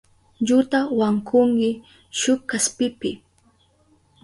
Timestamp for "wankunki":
0.99-1.69